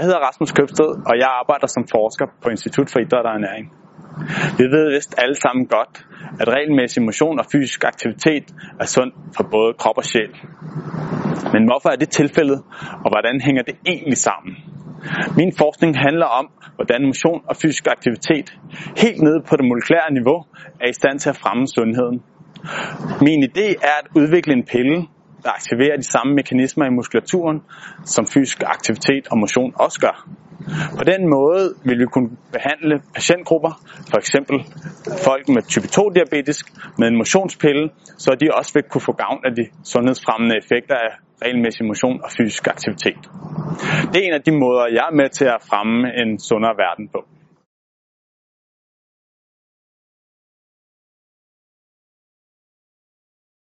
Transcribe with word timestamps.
Jeg 0.00 0.06
hedder 0.08 0.26
Rasmus 0.28 0.52
Købsted, 0.52 0.90
og 1.10 1.14
jeg 1.22 1.30
arbejder 1.40 1.68
som 1.76 1.84
forsker 1.96 2.26
på 2.42 2.48
Institut 2.54 2.88
for 2.92 2.98
Idræt 3.04 3.26
og 3.28 3.34
Ernæring. 3.36 3.66
Vi 4.60 4.64
ved 4.74 4.84
vist 4.94 5.14
alle 5.22 5.36
sammen 5.44 5.64
godt, 5.76 5.94
at 6.40 6.48
regelmæssig 6.56 7.02
motion 7.08 7.38
og 7.42 7.46
fysisk 7.52 7.84
aktivitet 7.92 8.46
er 8.82 8.88
sundt 8.96 9.14
for 9.36 9.44
både 9.54 9.70
krop 9.82 9.98
og 10.02 10.04
sjæl. 10.04 10.32
Men 11.54 11.62
hvorfor 11.68 11.88
er 11.94 11.98
det 12.02 12.08
tilfældet, 12.20 12.58
og 13.04 13.08
hvordan 13.12 13.36
hænger 13.46 13.62
det 13.62 13.76
egentlig 13.92 14.18
sammen? 14.28 14.52
Min 15.40 15.52
forskning 15.62 15.92
handler 16.06 16.28
om, 16.40 16.46
hvordan 16.76 17.00
motion 17.10 17.40
og 17.50 17.56
fysisk 17.62 17.86
aktivitet 17.96 18.48
helt 19.02 19.20
nede 19.26 19.40
på 19.48 19.52
det 19.56 19.64
molekylære 19.68 20.10
niveau 20.18 20.38
er 20.84 20.88
i 20.88 20.96
stand 21.00 21.16
til 21.18 21.30
at 21.34 21.38
fremme 21.42 21.64
sundheden. 21.76 22.16
Min 23.26 23.40
idé 23.50 23.66
er 23.90 23.96
at 24.02 24.06
udvikle 24.20 24.52
en 24.58 24.64
pille, 24.72 24.96
der 25.44 25.50
aktiverer 25.50 25.96
de 25.96 26.02
samme 26.02 26.34
mekanismer 26.34 26.84
i 26.86 26.90
muskulaturen, 26.90 27.62
som 28.04 28.26
fysisk 28.26 28.62
aktivitet 28.66 29.28
og 29.30 29.38
motion 29.38 29.72
også 29.76 30.00
gør. 30.00 30.16
På 30.98 31.04
den 31.04 31.28
måde 31.36 31.74
vil 31.84 31.98
vi 31.98 32.06
kunne 32.14 32.30
behandle 32.52 33.02
patientgrupper, 33.14 33.72
for 34.10 34.18
eksempel 34.18 34.56
folk 35.26 35.48
med 35.48 35.62
type 35.62 35.86
2 35.86 36.10
diabetes, 36.10 36.64
med 36.98 37.08
en 37.08 37.16
motionspille, 37.16 37.90
så 38.18 38.30
de 38.40 38.46
også 38.58 38.72
vil 38.74 38.82
kunne 38.82 39.00
få 39.00 39.12
gavn 39.12 39.40
af 39.44 39.52
de 39.58 39.64
sundhedsfremmende 39.84 40.56
effekter 40.62 40.94
af 40.94 41.10
regelmæssig 41.44 41.86
motion 41.86 42.20
og 42.24 42.30
fysisk 42.38 42.66
aktivitet. 42.68 43.20
Det 44.10 44.16
er 44.20 44.26
en 44.28 44.34
af 44.40 44.42
de 44.42 44.52
måder, 44.52 44.84
jeg 44.98 45.04
er 45.10 45.14
med 45.20 45.28
til 45.28 45.44
at 45.44 45.60
fremme 45.70 45.98
en 46.22 46.38
sundere 46.38 46.74
verden 46.84 47.08
på. 47.14 47.20